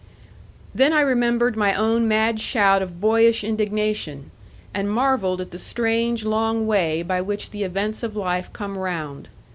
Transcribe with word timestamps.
Then 0.73 0.93
I 0.93 1.01
remembered 1.01 1.55
my 1.55 1.75
own 1.75 2.07
mad 2.07 2.39
shout 2.39 2.81
of 2.81 2.99
boyish 2.99 3.43
indignation, 3.43 4.31
and 4.73 4.89
marvelled 4.89 5.41
at 5.41 5.51
the 5.51 5.59
strange 5.59 6.25
long 6.25 6.65
way 6.65 7.03
by 7.03 7.21
which 7.21 7.51
the 7.51 7.63
events 7.63 8.01
of 8.01 8.15
life 8.15 8.51
come 8.51 8.79
round. 8.79 9.27